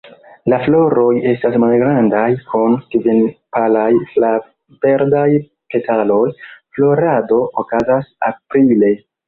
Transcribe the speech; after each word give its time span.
La 0.51 0.57
floroj 0.61 1.11
estas 1.31 1.57
malgrandaj, 1.63 2.23
kun 2.53 2.77
kvin 2.95 3.21
palaj 3.59 3.85
flav-verdaj 4.15 5.29
petaloj; 5.77 6.21
florado 6.75 7.41
okazas 7.67 8.13
aprile. 8.35 8.95